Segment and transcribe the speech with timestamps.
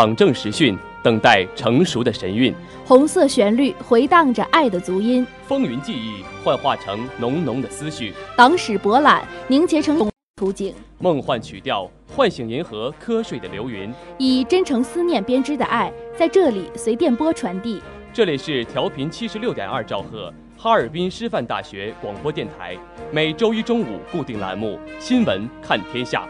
[0.00, 2.54] 党政实训，等待成熟的神韵；
[2.86, 11.86] 红色旋律回荡着爱的足音，风云记忆幻化成浓浓的思绪；党史博览凝结成图景；梦幻曲调
[12.16, 17.78] 唤醒银河瞌睡的流云；以真诚思念编织的爱，在这里随电波传递。
[18.10, 22.74] 这里是调频七十六点二兆赫，哈尔滨师范大学广播电台，
[23.12, 26.22] 每周一中午固定栏目《新闻看天下》。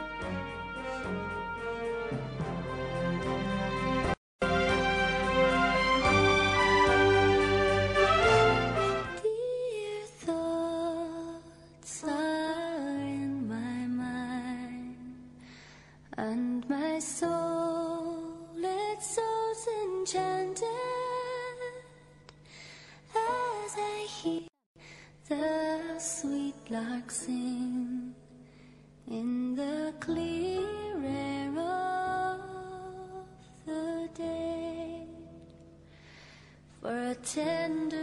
[37.32, 37.99] Tender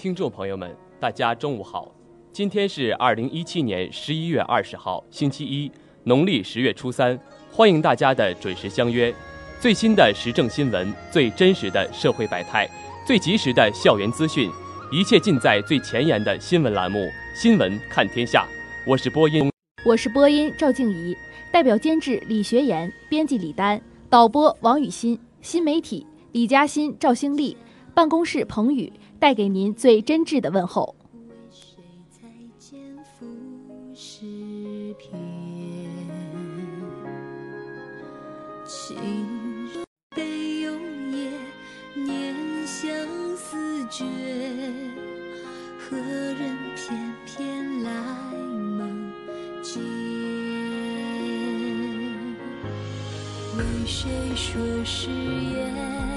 [0.00, 1.94] 听众朋友们，大家中午好，
[2.32, 5.70] 今天是二零一七年十一月二十号，星期一，
[6.04, 7.20] 农历十月初三，
[7.52, 9.14] 欢迎大家的准时相约。
[9.60, 12.66] 最新的时政新闻，最真实的社会百态，
[13.06, 14.50] 最及时的校园资讯，
[14.90, 16.98] 一切尽在最前沿的新闻栏目
[17.34, 18.48] 《新闻看天下》。
[18.90, 19.52] 我是播音，
[19.84, 21.14] 我是播音赵静怡，
[21.52, 23.78] 代表监制李学言，编辑李丹，
[24.08, 27.54] 导播王雨欣，新媒体李嘉欣、赵兴丽，
[27.92, 28.90] 办公室彭宇，
[29.20, 30.96] 带给您最真挚的问候。
[31.12, 31.76] 为谁
[32.08, 32.22] 再
[32.58, 33.26] 见浮
[33.94, 34.24] 世
[34.98, 35.20] 片？
[38.64, 38.96] 情
[39.74, 39.84] 若
[40.16, 41.30] 被永夜，
[41.94, 42.34] 念
[42.66, 42.90] 相
[43.36, 44.06] 思诀。
[45.78, 47.90] 何人偏偏来
[48.32, 49.12] 梦
[49.62, 49.82] 见？
[53.58, 56.09] 为谁说誓言？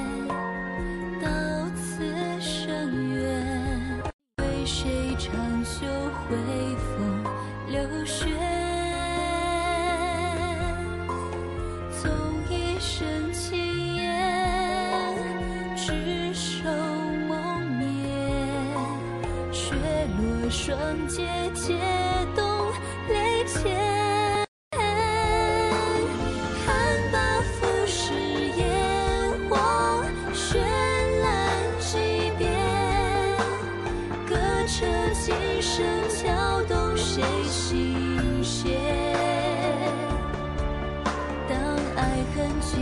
[42.63, 42.79] 爱恨情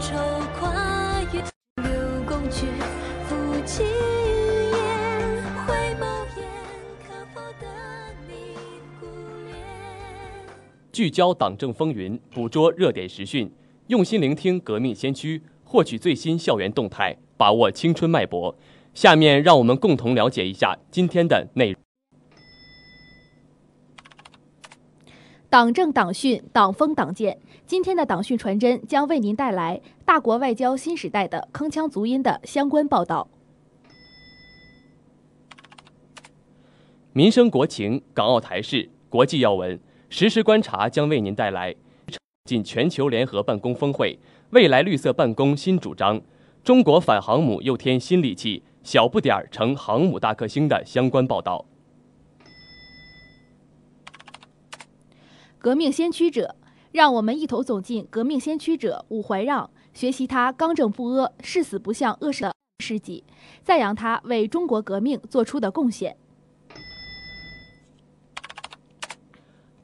[0.00, 0.14] 仇
[0.58, 1.42] 跨越
[1.82, 1.90] 六
[2.24, 2.66] 宫阙，
[3.28, 6.46] 抚琴言，回眸眼，
[7.00, 7.66] 可否得
[8.28, 8.54] 你
[9.00, 9.06] 顾
[9.46, 9.58] 恋？
[10.92, 13.50] 聚焦党政风云，捕捉热点时讯，
[13.88, 18.54] 用心聆听革命先驱，获取最新校园动态，把握青春脉搏。
[18.94, 21.83] 下面让我们共同了解一下今天的内容。
[25.54, 27.38] 党政党训，党风党建。
[27.64, 33.28] 今天的党训传真将为您带来大国外交新时代的铿锵足音的相关报道。
[37.12, 39.78] 民生国情、港澳台事、国际要闻、
[40.08, 41.72] 实时观察将为您带来
[42.46, 44.18] 进全球联合办公峰会、
[44.50, 46.20] 未来绿色办公新主张、
[46.64, 51.64] 中国反航母又添新利器，小不点儿成航母大克星的相关报道。
[55.64, 56.56] 革命先驱者，
[56.92, 63.24] 让我们一同走进革命先驱者伍怀让，学习他刚正不阿、誓死不向恶事的事迹，
[63.62, 66.18] 赞扬他为中国革命做出的贡献。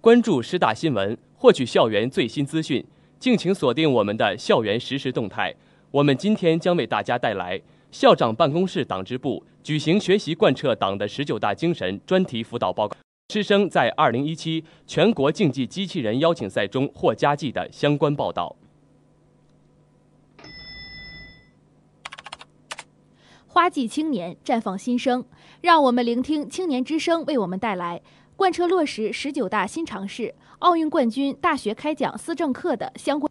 [0.03, 2.87] 关注师大新闻，获取校园最新资讯，
[3.19, 5.57] 敬请锁定我们的校园实时动态。
[5.93, 7.59] 我们今天将为大家带来
[7.91, 12.95] 校长办公室党支部举行学习贯彻党的十九大精神专题辅导报告。
[13.31, 18.57] 师生在二零一七全国竞技机器人邀请赛中获佳绩的相关报道。
[23.47, 25.25] 花季青年绽放新生，
[25.61, 28.03] 让我们聆听青年之声为我们带来
[28.35, 33.31] 贯彻落实十九大新尝试、奥运冠军大学开讲思政课的相关。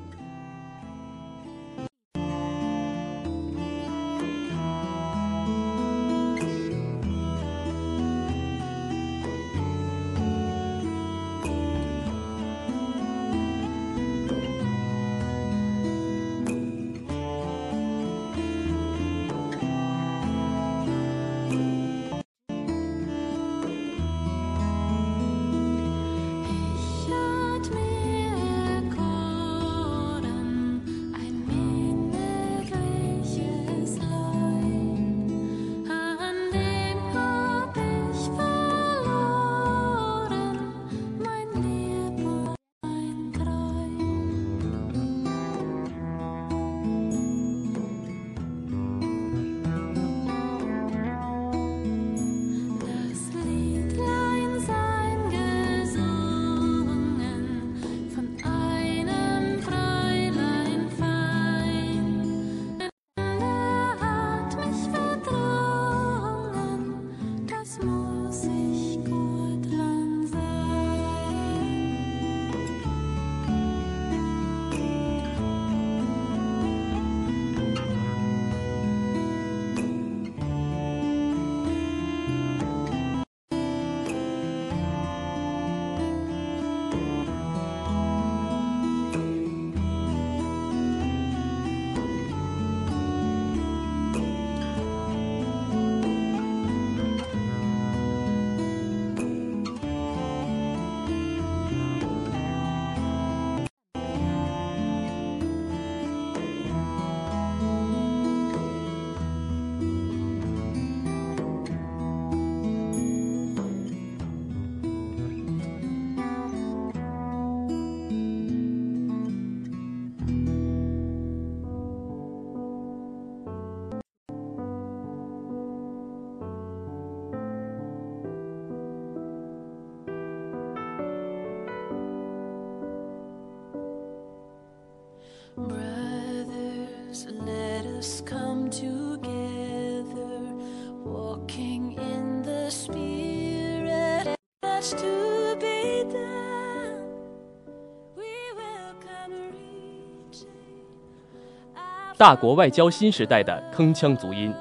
[152.21, 154.53] 大国外交新时代的铿锵足音，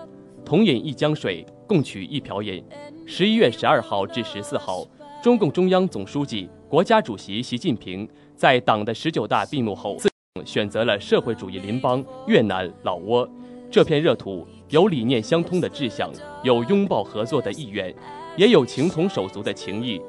[0.47, 2.65] 同饮一江水，共取一瓢饮。
[3.05, 4.83] 十一月十二号至十四号，
[5.23, 9.99] 中共中央总书记、国家主席习近平在党的十九大闭幕后，
[10.43, 13.29] 选择了社会主义邻邦越南、老挝。
[13.71, 16.11] 这片热土有理念相通的志向，
[16.43, 17.95] 有拥抱合作的意愿，
[18.39, 20.01] 也有情同手足的情谊。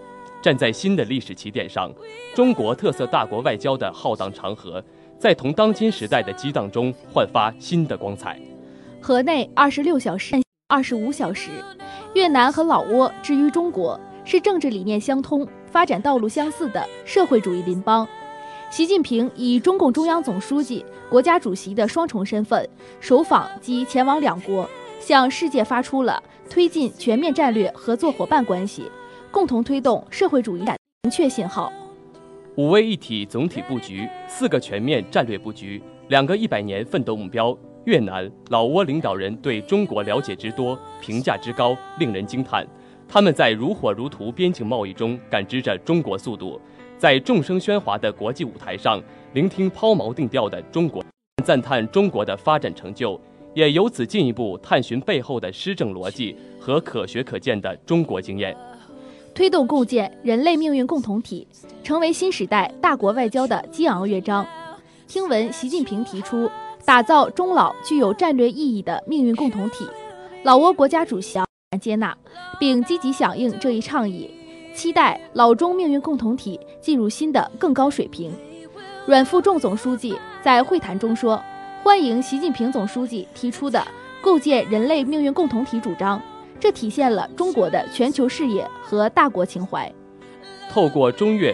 [0.41, 1.91] 站在新的历史起点上，
[2.33, 4.81] 中国特色大国外交的浩荡长河，
[5.21, 8.41] 在同当今时代的激荡中焕发新的光彩。
[8.99, 10.35] 河内二十六小时、
[10.67, 11.51] 二十五小时，
[12.15, 18.07] 越南和老挝至于中国是政治理念相通、发展道路相似的社会主义邻邦。
[18.71, 22.67] 习近平以中共中央总书记、国家主席的双重身份
[22.99, 24.67] 首访及前往两国，
[24.99, 28.89] 向世界发出了推进全面战略合作伙伴关系、
[29.29, 31.71] 共同推动社会主义的明确信号。
[32.57, 37.57] 五位一体总体布局，四个全面战略布局，两个一百年奋斗目标。
[37.85, 42.67] 越南、老挝领导人对中国了解之多、评价之高，令人惊叹。
[43.07, 46.59] 他们在如火如荼边境贸易中感知着中国速度。
[46.97, 49.01] 在众声喧哗的国际舞台上，
[49.33, 51.01] 聆听抛锚定调的中国，
[51.45, 53.19] 赞叹中国的发展成就，
[53.53, 58.55] 也由此进一步探寻背后的施政逻辑和可学可见的中国经验，
[59.33, 61.47] 推动构建人类命运共同体，
[61.83, 64.45] 成为新时代大国外交的激昂乐章。
[65.07, 66.49] 听闻习近平提出
[66.85, 69.85] 打造中老具有战略意义的命运共同体，
[70.43, 71.39] 老挝国家主席
[71.79, 72.15] 接纳，
[72.59, 74.29] 并积极响应这一倡议。
[74.73, 78.31] 期待老中命运共同体进入新的更高水平。
[79.05, 81.41] 阮富仲总书记在会谈中说
[81.83, 83.85] ：“欢迎习近平总书记提出的
[84.21, 86.21] 构建人类命运共同体主张，
[86.61, 89.91] 这体现了中国的全球视野和大国情怀。”
[90.71, 91.53] 透过中越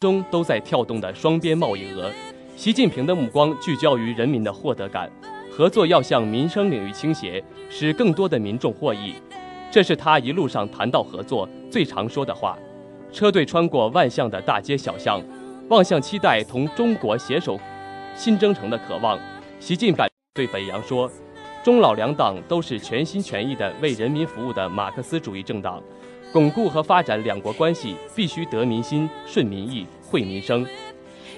[0.00, 2.10] 中都在跳动的双边贸易额，
[2.56, 5.10] 习近平的目光聚焦于人民的获得感，
[5.50, 9.14] 合作要向民生领域倾斜，使更多的民众获益。
[9.70, 12.58] 这是他一路上谈到合作最常说的话。
[13.12, 15.22] 车队穿过万象的大街小巷，
[15.68, 17.58] 望向期待同中国携手
[18.14, 19.18] 新征程的渴望。
[19.60, 21.10] 习近平对北洋说
[21.66, 25.82] ：“中老两党都是全心全意的为人民服务的马克思主义政党，
[26.32, 30.64] 巩固和发展两国关系必须得民心、顺民意、惠民生。”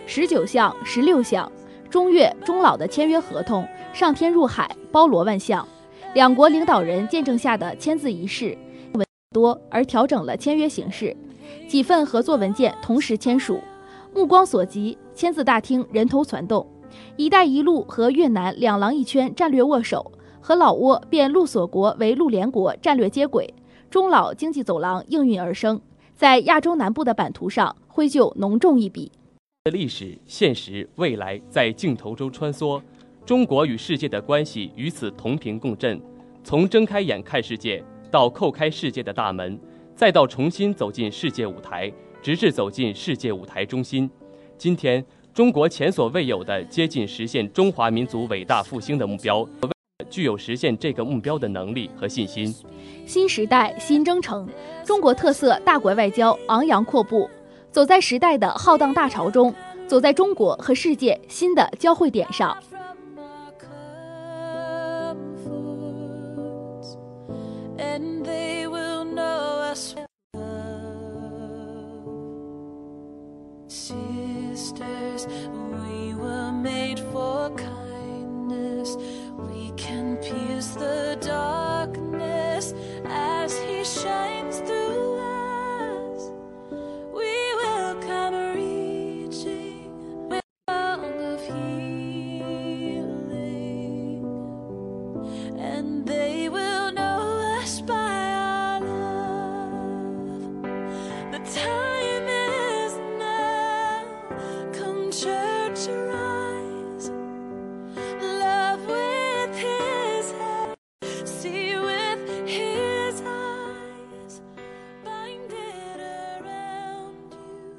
[0.06, 1.50] 十九项、十六项
[1.88, 5.66] 中越、中老的签约合同上天入海，包罗万象。
[6.12, 8.54] 两国领导人见证下的签字仪式，
[8.92, 11.16] 文多而调整了签约形式，
[11.66, 13.62] 几份合作文件同时签署，
[14.14, 16.70] 目光所及，签字大厅人头攒动。
[17.16, 20.11] “一带一路”和越南两廊一圈战略握手，
[20.49, 23.52] 和老挝变陆锁国为陆联国战略接轨，
[23.90, 25.78] 中老经济走廊应运而生，
[26.14, 29.12] 在亚洲南部的版图上挥就浓重一笔。
[29.71, 32.81] 历史、现实、未来在镜头中穿梭。
[33.26, 36.00] 中国与世界的关系与此同频共振，
[36.43, 39.61] 从睁开眼看世界到叩开世界的大门，
[39.95, 44.11] 再到重新走进世界舞台，直至走进世界舞台中心。
[44.57, 49.47] 今天，中国前所未有的接近实现中华民族伟大复兴的目标，
[50.10, 52.54] 具有实现这个目标的能力和信心。
[53.06, 54.48] 新时代新征程，
[54.84, 57.28] 中国特色大国外交昂扬阔步，
[57.70, 59.54] 走在时代的浩荡大潮中，
[59.86, 62.56] 走在中国和世界新的交汇点上。
[80.58, 81.17] is the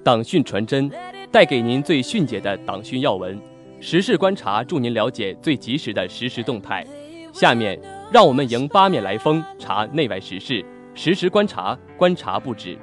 [0.10, 0.90] 党讯传真，
[1.32, 3.38] 带给您最迅捷的党讯要闻；
[3.80, 6.84] 时事观察，助您了解最及时的实时动态。
[7.32, 7.80] 下面，
[8.12, 12.76] 让我们迎八面来风，查内外时事，实时观察，观察不止。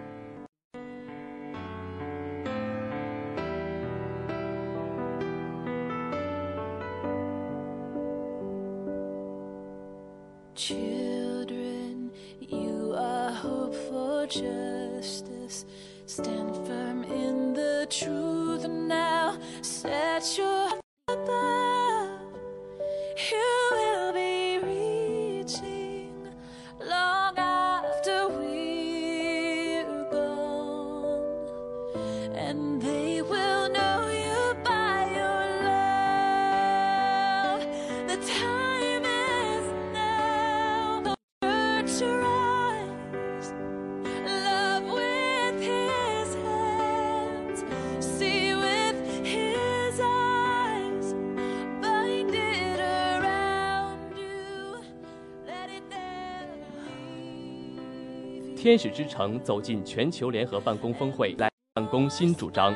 [58.76, 62.74] 天使之城走进全球联合办公峰会，来办公新主张。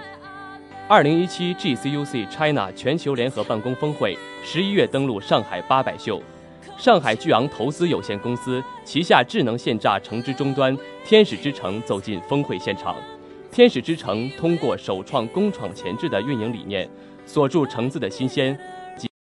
[0.88, 6.18] 二零一七 GCUC China 全球联合办公峰会十一月登陆上海八百秀，
[6.78, 12.96] 上海巨昂投资有限公司旗下智能限榨橙汁终端天使之城走进峰会现场。
[13.52, 16.88] 天使之城通过首创工厂前置的运营理念，
[17.26, 18.58] 锁住橙子的新鲜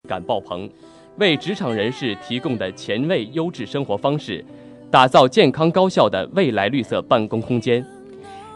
[0.08, 0.70] 感爆棚，
[1.16, 4.44] 为职场人士提供的前卫优质生活方式，
[4.90, 7.84] 打造健康高效的未来绿色办公空间。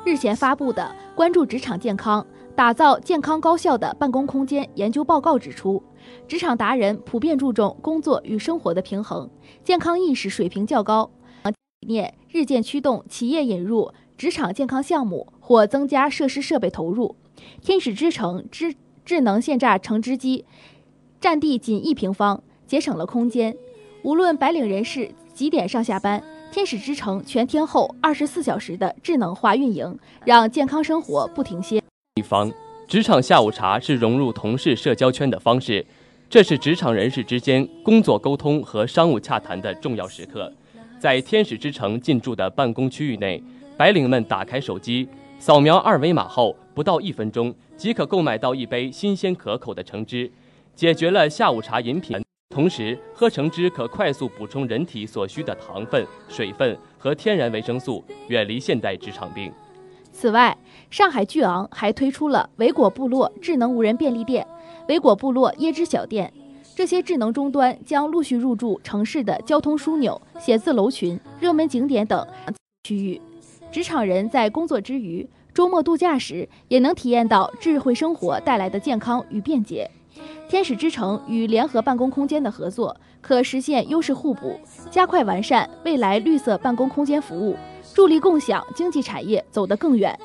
[0.04, 0.82] 日前发布的
[1.14, 5.80] 《关注职场健康，打造健康高效的办公空间》研究报告指出，
[6.26, 9.30] 职场达人普遍注重工作与生活的平衡，
[9.62, 11.08] 健康意识水平较高，
[11.44, 17.14] 理念日渐驱动企业引入职场健康项目或增加设施设备投入。
[17.62, 20.44] 天使之城智智能现榨橙汁机，
[21.20, 23.56] 占地仅一平方，节省了空间。
[24.02, 31.82] 无论白领人士几点上下班，天使之城全天候二十四小时的智能化运营，让健康生活不停歇。
[32.14, 32.50] 一方，
[32.86, 35.84] 职场下午茶是融入同事社交圈的方式，
[36.30, 40.52] 这是职场人士之间工作沟通和商务洽谈的重要时刻。
[41.00, 43.42] 在天使之城进驻的办公区域内，
[43.76, 45.08] 白领们打开手机，
[45.40, 50.30] 扫描二维码后，不到一分钟即可购买到一杯新鲜可口的橙汁，
[50.76, 52.22] 解决了下午茶饮品。
[52.54, 59.52] 同时，喝橙汁可快速补充人体所需的糖分、水分和天然维生素，远离现代职场病。
[60.12, 60.56] 此外，
[60.88, 64.46] 上海巨昂还推出了维果部落智能无人便利店、
[64.88, 66.32] 维果部落椰汁小店。
[66.76, 72.24] 这些智能终端将陆续入驻城市的交通枢纽、写字楼群、热门景点等
[72.84, 73.20] 区域。
[73.72, 79.90] 职场人在工作之余、周末度假时，也能体验到智慧生活带来的健康与便捷。
[80.48, 84.58] 天使之城与联合办公空间的合作，可实现优势互补，
[84.90, 87.56] 加快完善未来绿色办公空间服务，
[87.94, 90.18] 助力共享经济产业走得更远。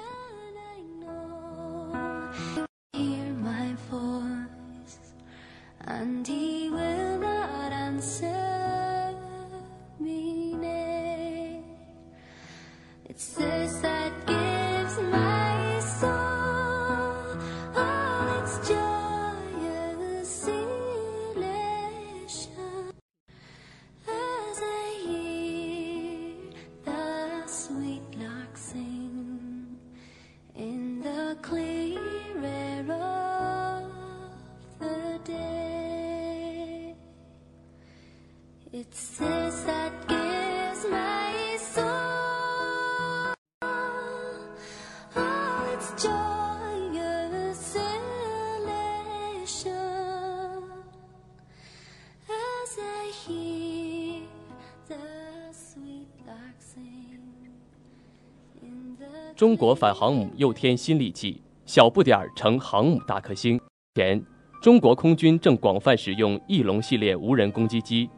[59.40, 63.58] 中国反航母又添新利器，小不点儿成航母大克星。
[63.96, 64.22] 前，
[64.62, 68.10] 中国空军正广泛使用翼龙系列无人攻击机，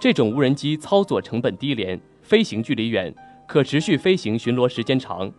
[0.00, 3.14] 这种无人机操作成本低廉，飞行距离远，
[3.46, 5.30] 可持续飞行巡逻时间长。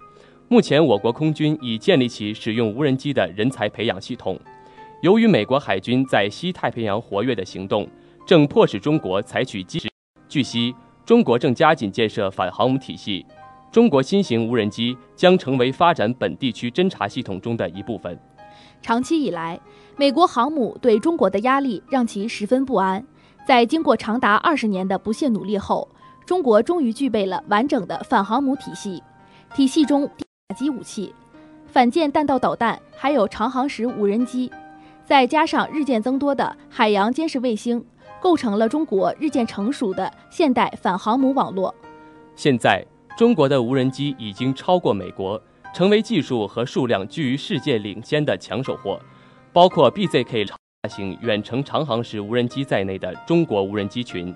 [0.48, 4.40] 目前，我国空军已建立起使用无人机的人才培养系统。
[5.02, 7.90] 由于美国海军在西太平洋活跃的行动，
[8.28, 9.90] 正迫使中国采取机制。
[10.30, 13.26] 据悉，中国正加紧建设反航母体系。
[13.76, 18.18] 中国新型无人机将成为发展本地区侦察系统中的一部分。
[18.82, 19.60] 长期以来，
[19.98, 23.06] 美国航母对中国的压力让其十分不安。
[23.46, 25.90] 在经过长达二十年的不懈努力后，
[26.26, 29.04] 中国终于具备了完整的反航母体系。
[29.54, 30.10] 体系中，
[30.48, 31.14] 打击武器、
[31.68, 34.50] 反舰弹道导弹，还有长航时无人机，
[35.04, 37.86] 再加上日渐增多的海洋监视卫星，
[38.22, 41.76] 构成了中国日渐成熟的现代反航母网络。
[42.38, 42.86] 现在，
[43.16, 45.42] 中国的无人机已经超过美国，
[45.74, 49.00] 成为技术和数量居于世界领先的抢手货。
[49.54, 54.36] 包括 BZK 大型远程长航时无人机在内的中国无人机群，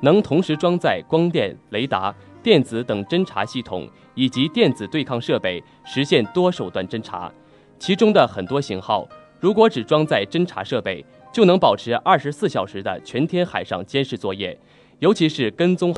[0.00, 7.32] 能同时装载光电、雷达、电子等侦察系统以及电子对抗设备，实现多手段侦察。
[7.80, 9.08] 其中的很多型号，
[9.40, 14.56] 如果只装载侦察设备，就能保持二十四小时的全天海上监视作业，
[15.00, 15.92] 尤其是跟踪。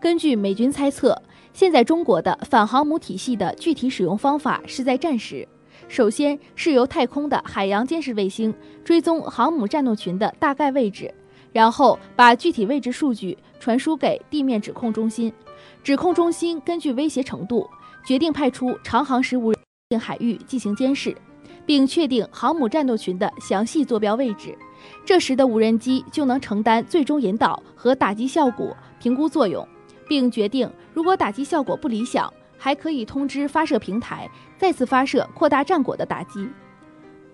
[0.00, 1.22] 根据美军猜测，
[1.54, 5.46] 现在中国的反航母体系的具体使用方法是在战时，
[5.86, 8.52] 首先是由太空的海洋监视卫星
[8.84, 11.14] 追踪航母战斗群的大概位置，
[11.52, 15.32] 然后把具体位置数据传输给地面指控中心，
[15.80, 17.70] 指控中心根据威胁程度
[18.04, 19.52] 决定派出长航时无
[19.90, 21.16] 人海域进行监视，
[21.64, 24.58] 并确定航母战斗群的详细坐标位置，
[25.04, 29.64] 这时的无人机就能承担最终引导和打击效果评估作用。
[30.08, 36.48] 并决定，如果打击效果不理想，还可以通知发射平台再次发射扩大战果的打击。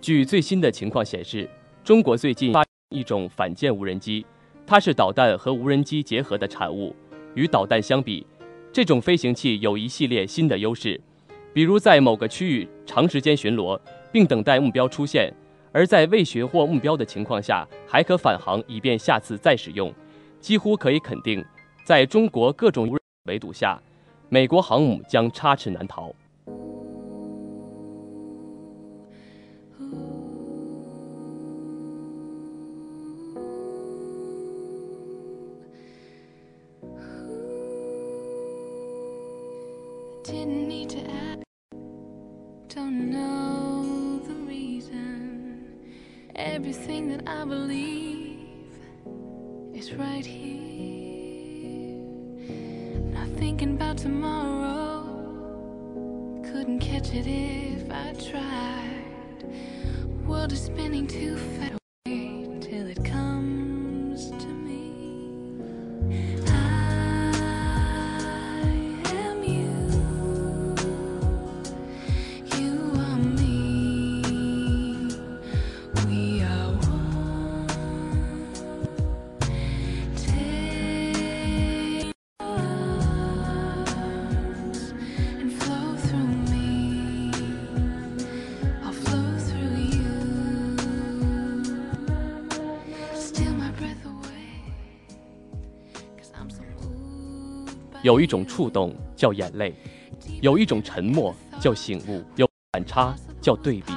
[0.00, 1.48] 据最新的情况显示，
[1.84, 4.24] 中国最近发一种反舰无人机，
[4.66, 6.94] 它是导弹和无人机结合的产物。
[7.34, 8.26] 与导弹相比，
[8.72, 11.00] 这种飞行器有一系列新的优势，
[11.52, 13.78] 比如在某个区域长时间巡逻，
[14.10, 15.30] 并等待目标出现；
[15.70, 19.92] 而在未寻获目标的情况下，还可返航以便下次再使用。
[20.40, 21.44] 几乎可以肯定。
[21.90, 23.82] 在中国各种围堵下，
[24.28, 26.14] 美国航母将插翅难逃。
[53.60, 55.04] Thinking about tomorrow.
[56.44, 59.44] Couldn't catch it if I tried.
[60.26, 61.69] World is spinning too fast.
[98.02, 99.74] 有一种触动叫眼泪，
[100.40, 103.92] 有一种沉默叫醒悟，有反差叫对比，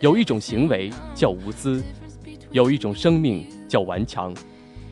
[0.00, 1.82] 有一种行为叫无私，
[2.50, 4.34] 有一种生命叫顽强，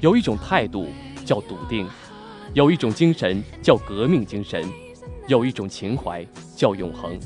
[0.01, 0.87] 有一种态度
[1.23, 1.87] 叫笃定，
[2.55, 4.65] 有一种精神叫革命精神，
[5.29, 6.27] 有一种情怀
[6.57, 7.19] 叫永恒。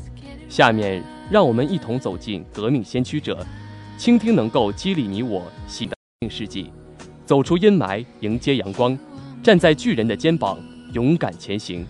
[0.48, 1.00] 下面，
[1.30, 3.46] 让我们一同走进革命先驱者，
[3.96, 6.72] 倾听能够激励你我喜的革命事迹，
[7.24, 8.98] 走出阴霾，迎接阳光，
[9.44, 10.58] 站在巨人的肩膀，
[10.94, 11.84] 勇敢前行。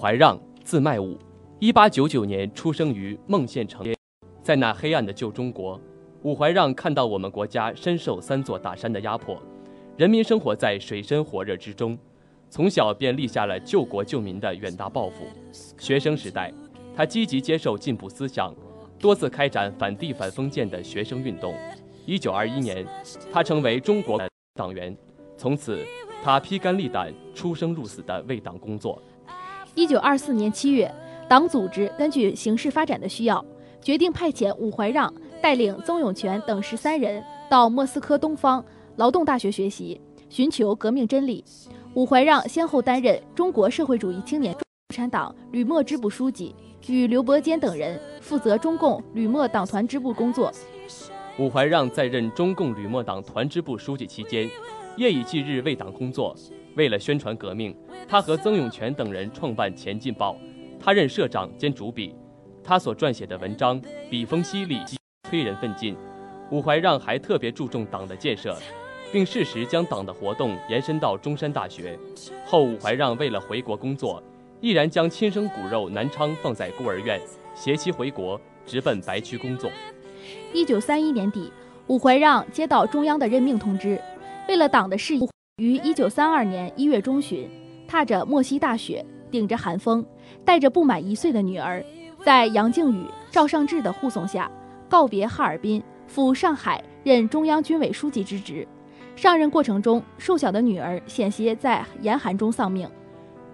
[0.00, 1.18] 怀让，字迈武，
[1.58, 3.84] 一八九九年出生于孟县城。
[4.44, 5.80] 在那黑暗的旧中国，
[6.22, 9.42] 伍怀让看到我们国家深受三座大山的压迫，
[9.96, 11.98] 人民生活在水深火热之中，
[12.48, 15.24] 从小便立下了救国救民的远大抱负。
[15.80, 16.54] 学生时代，
[16.94, 18.54] 他积极接受进步思想，
[19.00, 21.52] 多次开展反帝反封建的学生运动。
[22.06, 22.86] 一九二一年，
[23.32, 24.16] 他成为中国
[24.54, 24.96] 党员，
[25.36, 25.84] 从此
[26.22, 29.02] 他披肝沥胆、出生入死地为党工作。
[29.74, 30.92] 一九二四年七月，
[31.28, 33.44] 党组织根据形势发展的需要，
[33.80, 38.64] 决定派遣伍怀让带领曾永权等十三人到莫斯科东方
[38.96, 41.44] 劳动大学学习，寻求革命真理。
[41.94, 44.62] 伍怀让先后担任中国社会主义青年共
[44.94, 46.54] 产党旅莫支部书记、
[46.86, 50.52] 与刘伯坚等人负责中共吕莫党团支部工作。
[51.38, 54.48] 伍怀让在任中共吕莫党团支部书记期间，
[54.96, 56.34] 夜以继日为党工作。
[56.78, 57.76] 为了宣传革命，
[58.08, 60.34] 他和曾永权等人创办《前进报》，
[60.78, 62.14] 他任社长兼主笔。
[62.62, 64.78] 他所撰写的文章笔锋犀利，
[65.28, 65.96] 催人奋进。
[66.52, 68.56] 伍怀让还特别注重党的建设，
[69.12, 71.98] 并适时将党的活动延伸到中山大学。
[72.46, 74.22] 后伍怀让为了回国工作，
[74.60, 77.20] 毅然将亲生骨肉南昌放在孤儿院，
[77.56, 79.68] 携妻回国，直奔白区工作。
[80.52, 81.52] 一九三一年底，
[81.88, 84.00] 伍怀让接到中央的任命通知，
[84.46, 85.26] 为了党的事业，
[85.58, 87.50] 于一九三二年一月中旬，
[87.88, 90.06] 踏着莫西大雪，顶着寒风，
[90.44, 91.84] 带着不满一岁的女儿。
[92.24, 94.48] 在杨靖宇、赵尚志的护送下，
[94.88, 98.64] 告别哈尔滨，赴上海任中央军委书记之职。
[99.16, 102.88] 上任过程中，瘦小的女儿险些在严寒中丧命。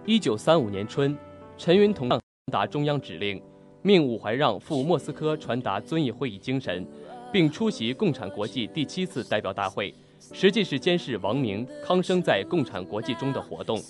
[0.04, 1.16] 一九三五年春，
[1.56, 2.20] 陈云同传
[2.52, 3.40] 达中央指令，
[3.80, 6.86] 命伍怀让赴莫斯科传达遵义会议精神，
[7.32, 13.80] 并出席共产国际第七次代表大会，实际是监视王明、康生在共产国际中的活动，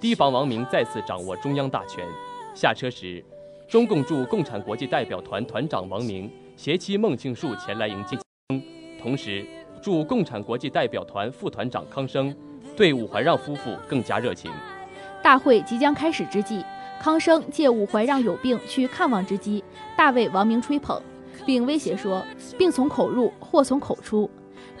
[0.00, 2.06] 提防王明再次掌握中央大权。
[2.54, 3.24] 下车时。
[3.68, 8.18] 中共驻共产国际代表团团长王明携妻孟庆树前来迎接，
[9.00, 9.46] 同时
[9.80, 12.36] 驻共产国际代表团副团长康生
[12.76, 14.50] 对伍怀让夫妇更加热情。
[15.22, 16.62] 大会即将开始之际，
[17.00, 19.64] 康生借伍怀让有病去看望之机，
[19.96, 21.00] 大为王明吹捧，
[21.46, 22.22] 并威胁说
[22.58, 24.28] ：“病从口入，祸从口出。”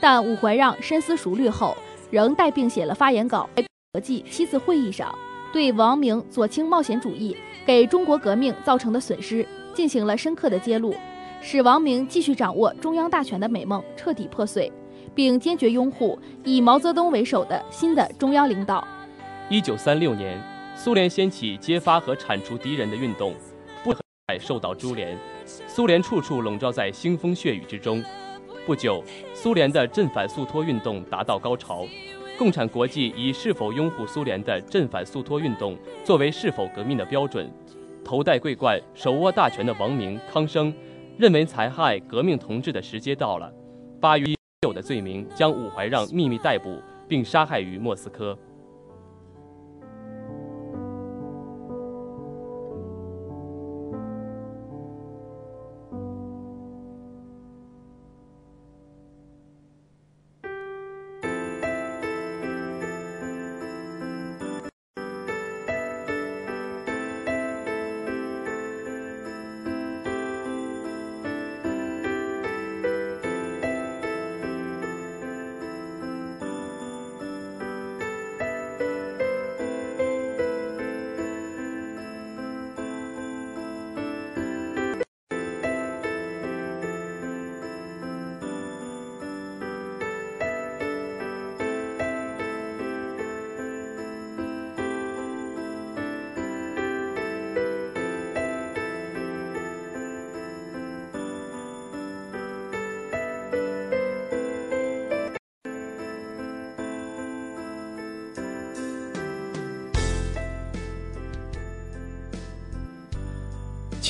[0.02, 1.76] 但伍怀让深思熟虑后，
[2.10, 3.48] 仍带病写了发言稿。
[3.54, 5.16] 在国际七次会议上，
[5.52, 7.36] 对王明左倾冒险主义。
[7.64, 10.92] 给中国革命造成的损失进行了深刻的揭露，
[11.40, 14.72] 使王明继续掌握中央大权的美梦彻底破碎，
[15.14, 18.84] 并坚决拥护以毛泽东为首的新的中央领导。
[19.48, 20.36] 一九三六年，
[20.74, 23.32] 苏联掀起揭发和铲除敌人的运动，
[23.84, 23.94] 不
[24.40, 25.16] 受到株连，
[25.68, 28.02] 苏联处处笼罩在腥风血雨之中。
[28.64, 29.02] 不久，
[29.34, 31.84] 苏联的镇反肃托运动达到高潮。
[32.38, 37.52] 共产国际以是否拥护苏联的镇反肃托运动作为是否革命的标准，
[38.04, 40.72] 头戴桂冠、手握大权的王明、康生
[41.18, 43.52] 认为残害革命同志的时间到了，
[44.00, 44.26] 八月
[44.62, 48.38] 有的罪名将武怀让秘密逮捕并杀害于莫斯科。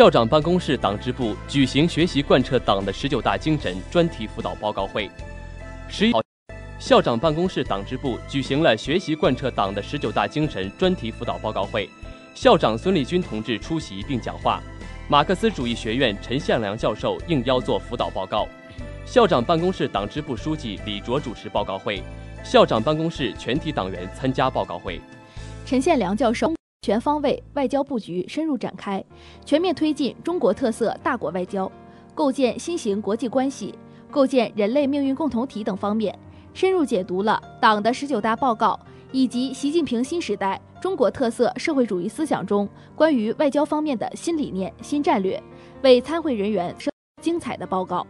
[0.00, 5.10] 校长办公室党支部举行学习贯彻党的十九大精神专题辅导报告会。
[5.90, 6.12] 十一，
[6.78, 11.86] 校长办公室党支部举行了学习贯彻党的十九大精神专题辅导报告会，
[12.34, 14.62] 校长孙立军同志出席并讲话，
[15.06, 18.48] 马克思主义学院陈向良教授应邀做辅导报告。
[19.04, 22.02] 校长办公室党支部书记李卓主持报告会，
[22.42, 24.98] 校长办公室全体党员参加报告会。
[25.66, 29.04] 陈宪良教授全方位外交布局深入展开，
[29.44, 31.70] 全面推进中国特色大国外交，
[32.14, 33.74] 构建新型国际关系，
[34.10, 36.18] 构建人类命运共同体等方面，
[36.54, 38.80] 深入解读了党的十九大报告
[39.12, 42.66] 以及习近平新时代中国特色社会主义思想中
[42.96, 45.42] 关于外交方面的新理念、新战略，
[45.82, 46.90] 为参会人员生
[47.20, 48.06] 精彩的报告。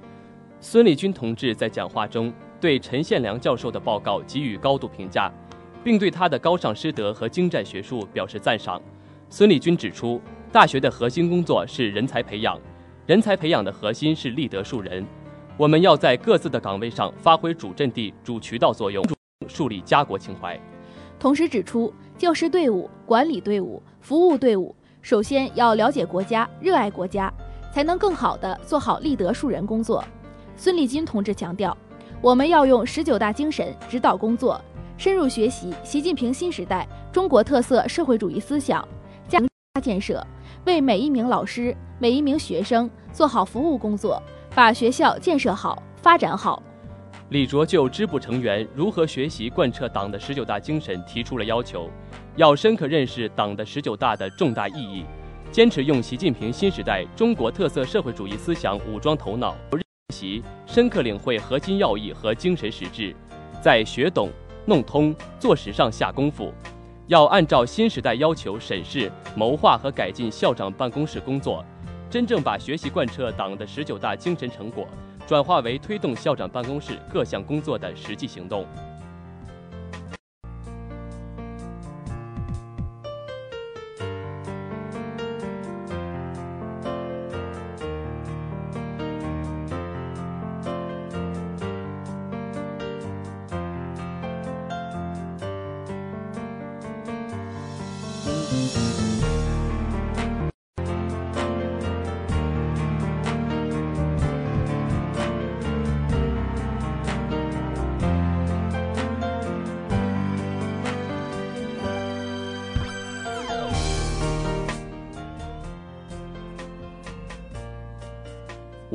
[0.61, 5.29] 孙立军同志在讲话中对陈宪良教授的报告给予高度评价，
[5.83, 8.81] 并对他的高尚师德和精湛学术表示赞赏。
[9.29, 12.59] 孙立军指出，大学的核心工作是人才培养，
[13.07, 15.07] 人才培养的核心是立德树人。
[15.57, 19.05] 我们要在各自的岗位上发挥主阵地、主渠道作用，
[19.47, 20.59] 树立家国情怀。
[21.19, 27.33] 同时指出，教师队伍、管理队伍、服务队伍，首先要了解国家、热爱国家，
[27.73, 30.03] 才能更好地做好立德树人工作。
[30.57, 31.77] 孙立军同志强调，
[32.23, 34.59] 我们要用十九大精神指导工作，
[35.01, 38.87] 深入学习习近平新时代中国特色社会主义思想，
[39.27, 39.49] 加强
[39.83, 40.23] 建设，
[40.67, 44.23] 为每一名老师、每一名学生做好服务工作，
[44.55, 46.63] 把学校建设好、发展好。
[47.31, 51.89] 李卓就支部成员如何学习贯彻党的十九大精神提出了要求，
[52.37, 55.07] 要深刻认识党的十九大的重大意义，
[55.51, 59.57] 坚持用习近平新时代中国特色社会主义思想武装头脑。
[59.73, 63.17] 学习深刻领会核心要义和精神实质，
[63.63, 64.29] 在学懂、
[64.71, 66.55] 弄通、做实上下功夫。
[67.09, 71.65] 要按照新时代要求审视、谋划和改进校长办公室工作，
[72.09, 74.87] 真正把学习贯彻党的十九大精神成果，
[75.27, 78.65] 转化为推动校长办公室各项工作的实际行动。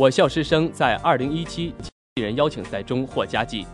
[0.05, 3.65] 我校师生在二零一七机器人邀请赛中获佳绩。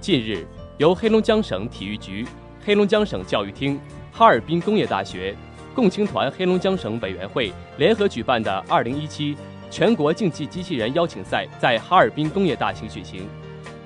[0.00, 0.44] 近日，
[0.78, 2.26] 由黑龙江省体育局、
[2.64, 3.78] 黑龙江省教育厅、
[4.10, 5.32] 哈尔滨工业大学、
[5.76, 9.36] 共青团黑龙江省委员会联合举办的二零一七
[9.70, 13.28] 全国竞技机器人邀请赛在哈尔滨工业大厅举行。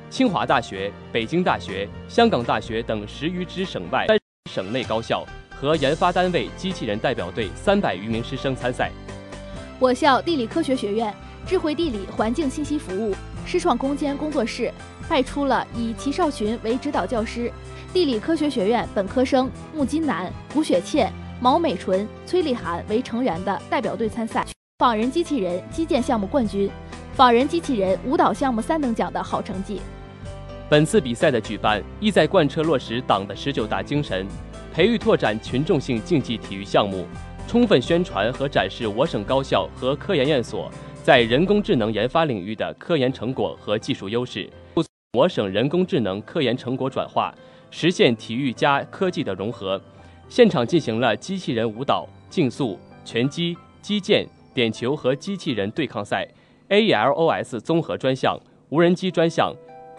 [0.08, 4.06] 清华大学、北京大学、香港大学等十余支省外、
[4.50, 8.90] 省内高校和研发单位机器人代表队三百余名师生参赛。
[9.78, 11.14] 我校地理科学学院。
[11.46, 14.72] 智慧地理环境信息服务师创空间工作室
[15.09, 17.50] 派出了以齐少群为指导教师，
[17.92, 24.46] 地理科学学院本科生穆金南、胡雪倩、毛美纯、崔丽涵为成员的代表队参赛，
[24.79, 26.70] 仿人机器人击剑项目冠军，
[27.14, 29.81] 仿人机器人舞蹈项目三等奖的好成绩。
[30.69, 34.25] 本次比赛的举办意在贯彻落实党的十九大精神，
[34.73, 37.04] 培育拓展群众性竞技体育项目，
[37.48, 40.71] 充分宣传和展示我省高校和科研院所。
[41.03, 44.48] 在人工智能研发领域的科研成果和技术优势，
[45.15, 47.35] 我省人工智能科研成果转化，
[47.71, 49.81] 实现体育加科技的融合。
[50.29, 56.29] 现场进行了机器人舞蹈、竞速、拳击、击剑、点球和机器人对抗赛、
[56.69, 58.38] A L O S 综合专项、
[58.69, 59.55] 无人机专项、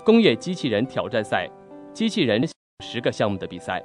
[0.06, 1.50] 工业机器人挑战赛、
[1.94, 2.48] 机器人
[2.86, 3.84] 十个项目的比赛。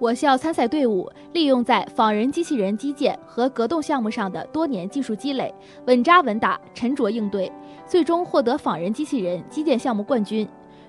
[0.00, 5.52] 我校参赛队伍利用在仿人机器人击剑和格斗项目上的多年技术积累，
[5.86, 7.50] 稳扎稳打、沉着应对，
[7.84, 10.48] 最终获得仿人机器人击剑项目冠军。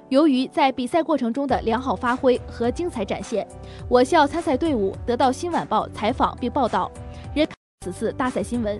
[0.10, 3.48] 由于在比赛过程中的良好发挥和精彩展现，
[3.88, 6.92] 我校参赛队伍得到《新晚报》采访并报道，
[7.34, 7.48] 人
[7.84, 8.80] 此次大赛新闻。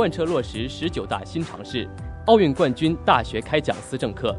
[0.00, 1.86] 贯彻落实十九大新尝试，
[2.24, 4.34] 奥运冠军大学开讲思政课。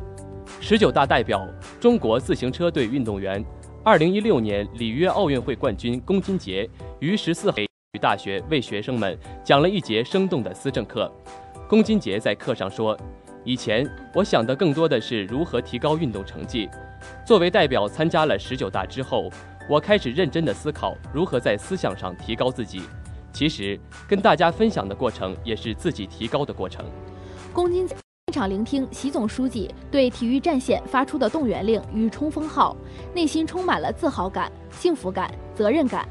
[0.59, 1.47] 十九大代表
[1.79, 3.45] 中国自行车队运动员、
[3.83, 6.67] 二零一六年里约奥运会冠军龚金杰
[6.99, 11.13] 于十四号体育大学为学生们讲了一节生动的思政课。
[11.69, 12.97] 龚金杰在课上说
[13.45, 16.67] ：“以前我想的更多的是如何提高运动成绩。
[17.23, 19.29] 作为代表参加了十九大之后，
[19.69, 22.81] 我开始认真的思考如何在思想上提高自己。”
[23.33, 26.85] 其实，跟大家分享的过程也是自己提高的过程。
[27.53, 27.97] 龚金现
[28.33, 32.75] 场聆听习总书记对体育战线发出的动员令与冲锋号，
[33.13, 36.07] 内心充满了自豪感、幸福感、责任感。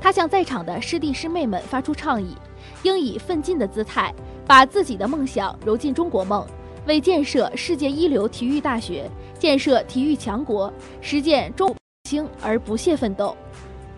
[0.00, 2.36] 他向在场的师弟师妹们发出倡议：
[2.82, 4.14] 应以奋进的姿态，
[4.46, 6.46] 把自己的梦想揉进中国梦，
[6.86, 13.34] 为建设世界一流体育大学、建设体育强国、实践中兴而不懈奋斗。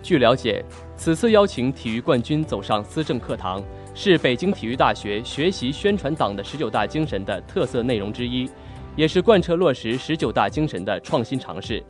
[0.03, 0.65] 据了解。
[0.97, 3.63] 此次邀请体育冠军走上思政课堂，
[3.95, 8.49] 是北京体育大学学习宣传党的十九大精神的特色内容之一，
[8.97, 11.85] 也是贯彻落实十九大精神的创新尝试。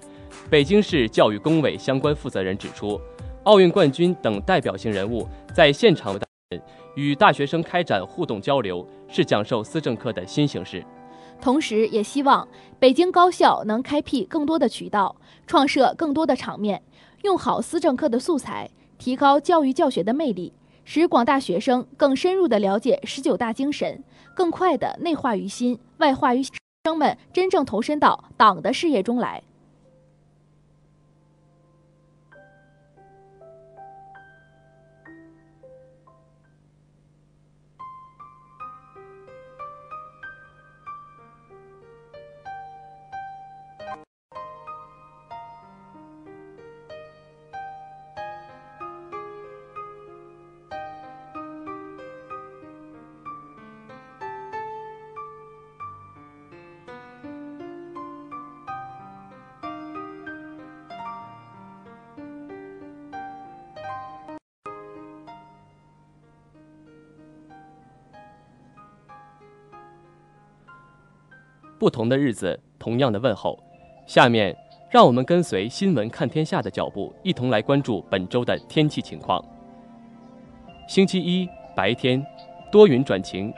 [0.50, 3.00] 北京市教育工委相关负责人指出，
[3.44, 6.18] 奥运冠军等代表性人物在现场
[6.96, 10.84] 与大学生开展互动交流，是讲授思政课的新形式。
[11.40, 12.46] 同时，也希望
[12.78, 15.14] 北京高校能开辟更多的渠道，
[15.46, 16.82] 创设更多的场面，
[17.22, 18.68] 用好思政课的素材。
[18.98, 20.52] 提高教育教学的魅力，
[20.84, 24.02] 使广大学生更深入地了解十九大精神，
[24.34, 29.42] 更快地内化于心、外化于生们，真正投身到党的事业中来。
[71.78, 73.58] 不同的日子，同样的问候。
[74.06, 74.56] 下面，
[74.90, 79.44] 让我们跟随新闻看天下的脚步，一同来关注本周的天气情况。
[80.88, 82.24] 星期一白天，
[82.70, 83.52] 多云转晴，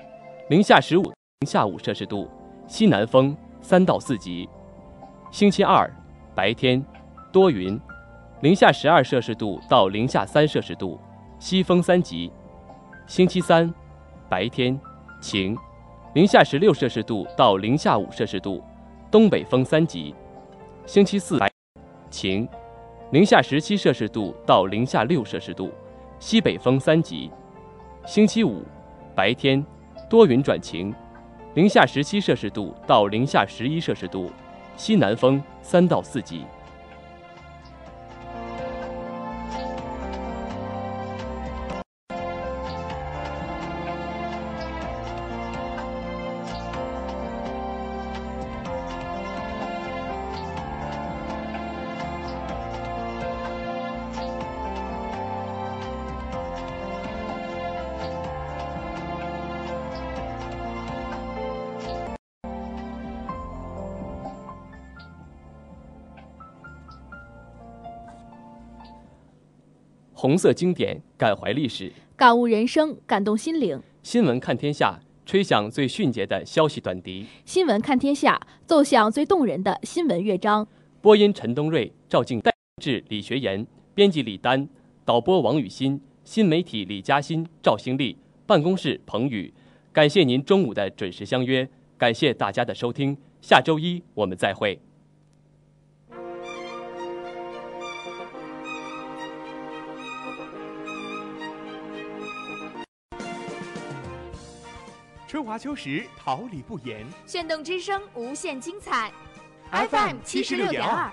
[0.49, 2.29] 零下十五零下五摄氏度，
[2.67, 4.49] 西南风三到四级。
[5.31, 5.89] 星期二
[6.35, 6.83] 白天，
[7.31, 7.79] 多云，
[8.41, 10.99] 零下十二摄氏度到零下三摄氏度，
[11.39, 12.33] 西风三级。
[13.07, 13.73] 星期三
[14.29, 14.81] 白天，
[15.21, 15.57] 晴。
[16.15, 18.63] 零下十六摄氏度到零下五摄氏度，
[19.11, 20.15] 东北风三级。
[20.87, 21.39] 星期四
[22.11, 22.49] 晴，
[23.11, 25.71] 零下十七摄氏度到零下六摄氏度，
[26.19, 27.31] 西北风三级。
[28.07, 28.63] 星期五
[29.15, 29.65] 白天
[30.09, 30.95] 多云转晴，
[31.53, 34.31] 零下十七摄氏度到零下十一摄氏度，
[34.77, 36.43] 西南风三到四级。
[70.29, 73.81] 红色经典，感怀历史，感悟人生，感动心灵。
[74.03, 77.25] 新闻看天下，吹响最迅捷的消息短笛。
[77.47, 80.69] 新闻看天下，奏响最动人的新闻乐章。
[81.01, 82.53] 播音：陈东瑞、赵静、代
[82.83, 84.69] 志李学言，编辑李丹，
[85.03, 88.15] 导播王雨欣，新媒体李嘉欣、赵兴利，
[88.45, 89.51] 办公室彭宇。
[89.95, 91.67] 感谢您中午的准时相约，
[91.97, 93.17] 感谢大家的收听。
[93.41, 94.79] 下周一我们再会。
[105.49, 107.07] 华秋实，桃李不言。
[107.25, 109.11] 炫动之声，无限精彩。
[109.71, 111.11] FM 七十六点二。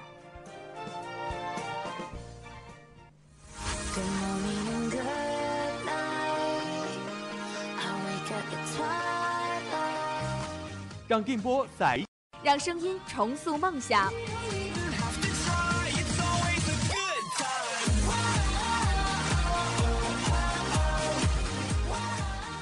[11.07, 12.03] 让电波在，
[12.43, 14.11] 让声音重塑梦想。